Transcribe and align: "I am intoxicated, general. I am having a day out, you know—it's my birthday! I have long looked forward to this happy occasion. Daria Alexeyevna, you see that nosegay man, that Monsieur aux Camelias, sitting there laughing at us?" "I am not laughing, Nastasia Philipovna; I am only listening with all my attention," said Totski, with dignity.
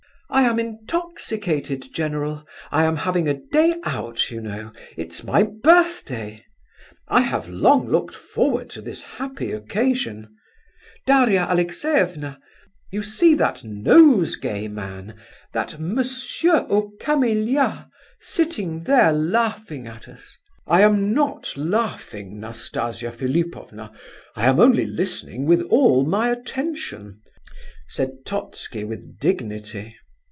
"I 0.33 0.43
am 0.43 0.59
intoxicated, 0.61 1.93
general. 1.93 2.47
I 2.71 2.85
am 2.85 2.95
having 2.95 3.27
a 3.27 3.33
day 3.33 3.75
out, 3.83 4.31
you 4.31 4.39
know—it's 4.39 5.25
my 5.25 5.43
birthday! 5.43 6.45
I 7.09 7.19
have 7.19 7.49
long 7.49 7.89
looked 7.89 8.15
forward 8.15 8.69
to 8.69 8.81
this 8.81 9.01
happy 9.03 9.51
occasion. 9.51 10.33
Daria 11.05 11.47
Alexeyevna, 11.49 12.39
you 12.91 13.03
see 13.03 13.35
that 13.35 13.65
nosegay 13.65 14.69
man, 14.69 15.15
that 15.51 15.81
Monsieur 15.81 16.65
aux 16.69 16.91
Camelias, 17.01 17.83
sitting 18.21 18.83
there 18.83 19.11
laughing 19.11 19.85
at 19.85 20.07
us?" 20.07 20.37
"I 20.65 20.79
am 20.79 21.13
not 21.13 21.57
laughing, 21.57 22.39
Nastasia 22.39 23.11
Philipovna; 23.11 23.91
I 24.37 24.45
am 24.45 24.61
only 24.61 24.85
listening 24.85 25.45
with 25.45 25.61
all 25.63 26.05
my 26.05 26.29
attention," 26.29 27.19
said 27.89 28.19
Totski, 28.25 28.85
with 28.85 29.19
dignity. 29.19 29.97